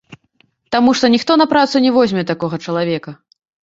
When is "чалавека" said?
2.69-3.11